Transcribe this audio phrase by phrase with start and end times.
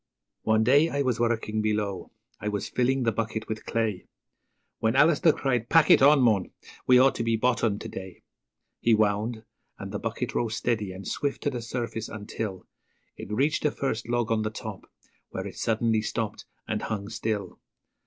[0.41, 4.07] One day I was working below I was filling the bucket with clay,
[4.79, 6.49] When Alister cried, 'Pack it on, mon!
[6.87, 8.23] we ought to be bottomed to day.'
[8.79, 9.43] He wound,
[9.77, 12.65] and the bucket rose steady and swift to the surface until
[13.15, 14.89] It reached the first log on the top,
[15.29, 17.59] where it suddenly stopped, and hung still.